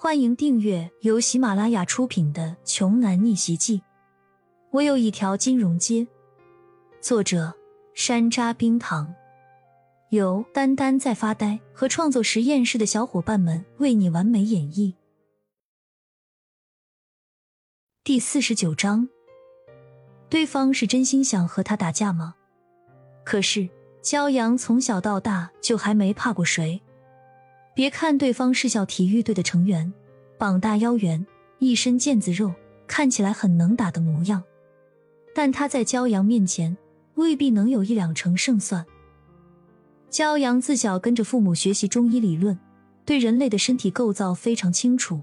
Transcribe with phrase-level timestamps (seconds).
[0.00, 3.78] 欢迎订阅由喜马拉雅出品的《穷男逆袭记》。
[4.70, 6.06] 我有一条金融街。
[7.00, 7.52] 作者：
[7.94, 9.12] 山楂冰糖，
[10.10, 14.94] 由丹丹在发呆和创作实验室的小伙伴们为你完美演绎。
[18.04, 19.08] 第四十九章，
[20.28, 22.36] 对方是真心想和他打架吗？
[23.24, 23.68] 可是
[24.00, 26.80] 骄阳从小到大就还没怕过谁。
[27.78, 29.92] 别看对方是校体育队的成员，
[30.36, 31.24] 膀大腰圆，
[31.60, 32.52] 一身腱子肉，
[32.88, 34.42] 看起来很能打的模样，
[35.32, 36.76] 但他在骄阳面前
[37.14, 38.84] 未必能有一两成胜算。
[40.10, 42.58] 骄阳自小跟着父母学习中医理论，
[43.04, 45.22] 对人类的身体构造非常清楚。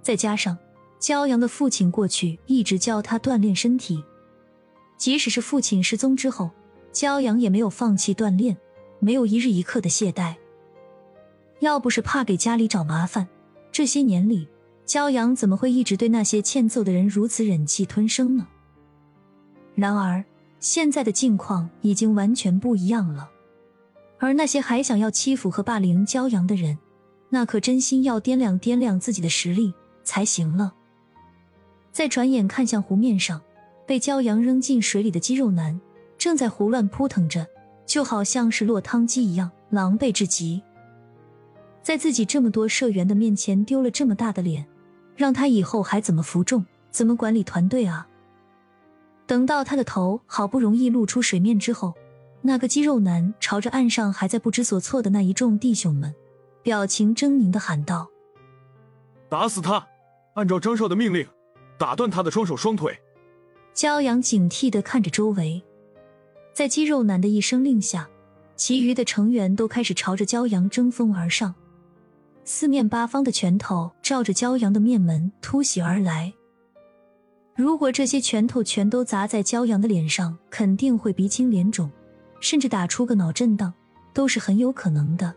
[0.00, 0.56] 再加上
[1.00, 4.04] 骄阳的父亲过去一直教他锻炼身体，
[4.96, 6.48] 即使是父亲失踪之后，
[6.92, 8.56] 骄阳也没有放弃锻炼，
[9.00, 10.36] 没有一日一刻的懈怠。
[11.60, 13.26] 要不是怕给家里找麻烦，
[13.72, 14.48] 这些年里，
[14.86, 18.46] 骄阳怎么会一直对那些欠揍的人如此忍气吞声呢？
[19.74, 20.24] 然而，
[20.60, 23.30] 现在的境况已经完全不一样了。
[24.18, 26.78] 而那些还想要欺负和霸凌骄阳的人，
[27.28, 30.72] 那可真心要掂量掂量自己的实力才行了。
[31.92, 33.40] 再转眼看向湖面上，
[33.86, 35.78] 被骄阳扔进水里的肌肉男，
[36.16, 37.46] 正在胡乱扑腾着，
[37.86, 40.62] 就好像是落汤鸡一样，狼狈至极。
[41.86, 44.66] 在自己这么多社员的面前丢了这么大的脸，
[45.14, 48.08] 让他以后还怎么服众，怎么管理团队啊？
[49.24, 51.94] 等到他的头好不容易露出水面之后，
[52.42, 56.12] 那个肌肉男朝着岸上还在不知所措的那一众弟兄们，
[56.60, 58.10] 表情狰狞的喊道
[59.30, 59.86] ：“打死他！
[60.34, 61.24] 按照张少的命令，
[61.78, 62.98] 打断他的双手双腿。”
[63.76, 65.62] 骄阳警惕的看着周围，
[66.52, 68.08] 在肌肉男的一声令下，
[68.56, 71.54] 其余的成员都开始朝着骄阳争锋而上。
[72.48, 76.32] 四面八方的拳头照着骄阳的面门突袭而来。
[77.56, 81.90] 如果这些拳头全都砸在骄阳的脸上，肯定会鼻青脸肿，
[82.38, 83.74] 甚至打出个脑震荡，
[84.14, 85.34] 都是很有可能的。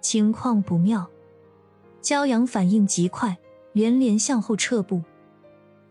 [0.00, 1.08] 情况不妙，
[2.02, 3.38] 骄阳反应极快，
[3.72, 5.00] 连连向后撤步，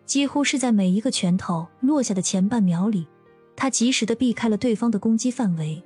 [0.06, 3.08] 几乎是在每一个拳头落下的前半秒里，
[3.56, 5.82] 他及时的避开了对方的攻击范围，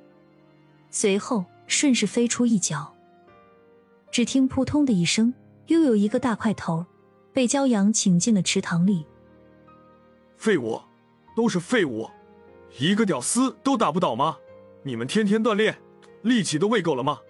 [0.90, 2.92] 随后顺势飞出一脚。
[4.18, 5.32] 只听扑通的一声，
[5.68, 6.84] 又有一个大块头
[7.32, 9.06] 被骄阳请进了池塘里。
[10.36, 10.80] 废物，
[11.36, 12.04] 都是废物，
[12.80, 14.36] 一个屌丝都打不倒吗？
[14.82, 15.78] 你们天天锻炼，
[16.22, 17.20] 力气都喂够了吗？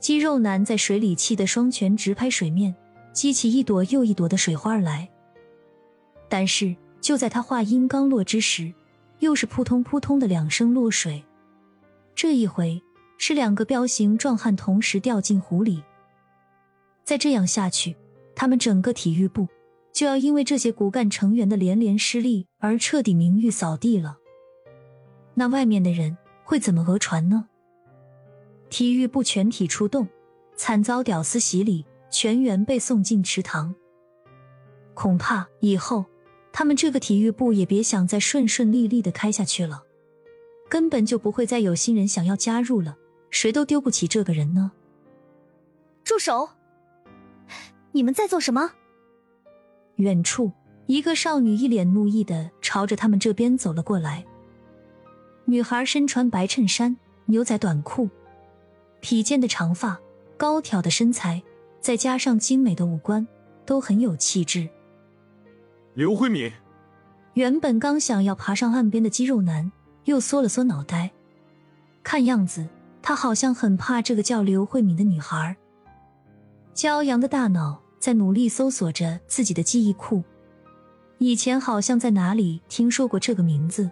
[0.00, 2.74] 肌肉男在水里气得双拳直拍水面，
[3.12, 5.08] 激起一朵又一朵的水花来。
[6.28, 8.74] 但是就在他话音刚落之时，
[9.20, 11.22] 又是扑通扑通的两声落水。
[12.16, 12.82] 这一回
[13.16, 15.84] 是两个彪形壮汉同时掉进湖里。
[17.06, 17.96] 再这样下去，
[18.34, 19.46] 他们整个体育部
[19.92, 24.18] 就要因为这些骨干成员的连连失利而彻底名誉扫地了。
[25.34, 27.46] 那外面的人会怎么讹传呢？
[28.68, 30.08] 体育部全体出动，
[30.56, 33.72] 惨遭屌丝洗礼，全员被送进池塘。
[34.92, 36.06] 恐怕以后
[36.52, 39.84] 他们这个体育部也别想再顺顺利利的开下去了，
[40.68, 42.96] 根本就不会再有新人想要加入了，
[43.30, 44.72] 谁都丢不起这个人呢。
[46.02, 46.48] 住手！
[47.96, 48.72] 你们在做什么？
[49.94, 50.52] 远处，
[50.84, 54.22] 一个少女一脸怒意的朝着他们这边走了过来。
[55.46, 58.10] 女孩身穿白衬衫、牛仔短裤，
[59.00, 59.98] 披肩的长发，
[60.36, 61.42] 高挑的身材，
[61.80, 63.26] 再加上精美的五官，
[63.64, 64.68] 都很有气质。
[65.94, 66.52] 刘慧敏，
[67.32, 69.72] 原本刚想要爬上岸边的肌肉男
[70.04, 71.12] 又缩了缩脑袋，
[72.02, 72.68] 看样子
[73.00, 75.56] 他好像很怕这个叫刘慧敏的女孩。
[76.74, 77.85] 骄阳的大脑。
[77.98, 80.22] 在努力搜索着自己的记忆库，
[81.18, 83.90] 以前好像在哪里听说过这个名字。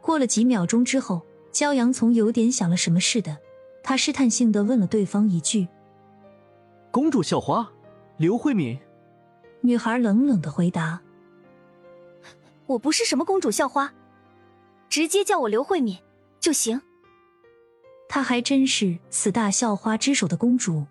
[0.00, 3.38] 过了几秒钟之后，骄阳从有点想了什么似的，
[3.82, 5.68] 他试探性的问了对方一句
[6.92, 7.72] ：“公主校花，
[8.18, 8.78] 刘慧敏。”
[9.62, 11.00] 女孩冷冷的回答
[12.66, 13.94] ：“我不是什么公主校花，
[14.90, 15.98] 直接叫我刘慧敏
[16.38, 16.82] 就行。”
[18.06, 20.84] 她还真是此大校花之首的公主。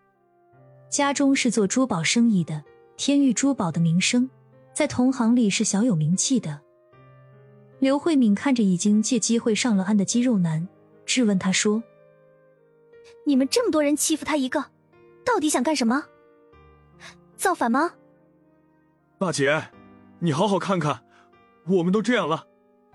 [0.93, 2.63] 家中是做珠宝生意的，
[2.97, 4.29] 天玉珠宝的名声
[4.75, 6.61] 在同行里是小有名气的。
[7.79, 10.67] 刘慧敏看着已经借机会上了岸的肌肉男，
[11.03, 11.81] 质问他说
[13.25, 14.65] ：“你们这么多人欺负他一个，
[15.25, 16.05] 到底想干什么？
[17.35, 17.95] 造反吗？”
[19.17, 19.69] 大姐，
[20.19, 21.03] 你好好看看，
[21.65, 22.45] 我们都这样了，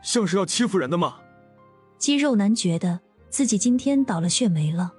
[0.04, 1.18] 像是要欺负人的吗？
[1.98, 4.92] 肌肉男觉得自己今天倒了血霉了。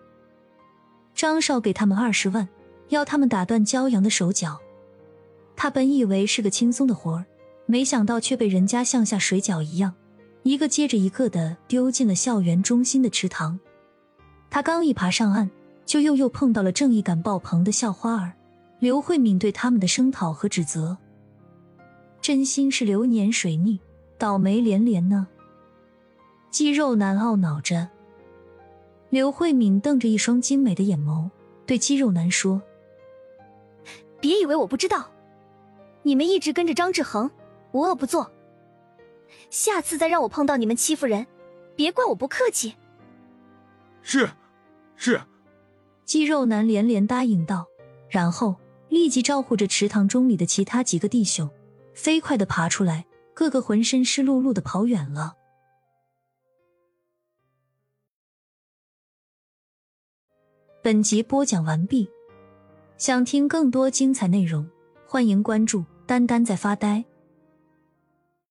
[1.15, 2.49] 张少给他们二十万。
[2.89, 4.59] 要他们打断骄阳的手脚。
[5.55, 7.25] 他本以为是个轻松的活儿，
[7.65, 9.93] 没想到却被人家像下水饺一样，
[10.43, 13.59] 一个接着一个的丢进了校园中心的池塘。
[14.49, 15.49] 他刚一爬上岸，
[15.85, 18.33] 就又又碰到了正义感爆棚的校花儿
[18.79, 20.97] 刘慧敏对他们的声讨和指责，
[22.21, 23.79] 真心是流年水逆，
[24.17, 25.27] 倒霉连连呢。
[26.49, 27.89] 肌肉男懊恼着，
[29.09, 31.29] 刘慧敏瞪着一双精美的眼眸，
[31.65, 32.61] 对肌肉男说
[34.19, 35.09] ：“别以为我不知道，
[36.03, 37.29] 你们一直跟着张志恒，
[37.71, 38.31] 无恶不作。
[39.49, 41.25] 下次再让我碰到你们欺负人，
[41.75, 42.75] 别怪我不客气。”
[44.01, 44.29] 是，
[44.95, 45.21] 是。
[46.05, 47.67] 肌肉男连连答应道，
[48.09, 48.55] 然后
[48.87, 51.47] 立即招呼着池塘中里的其他几个弟兄，
[51.93, 53.05] 飞快的爬出来，
[53.35, 55.35] 个个浑身湿漉漉的跑远了。
[60.81, 62.09] 本集播讲完毕，
[62.99, 64.67] 想听更多精彩内容，
[65.07, 67.01] 欢迎关注“丹丹在发呆”。